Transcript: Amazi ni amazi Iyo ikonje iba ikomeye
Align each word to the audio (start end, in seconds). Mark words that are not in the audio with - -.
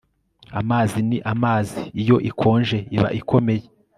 Amazi 0.59 0.97
ni 1.09 1.17
amazi 1.33 1.79
Iyo 2.01 2.17
ikonje 2.29 2.77
iba 2.95 3.07
ikomeye 3.19 3.63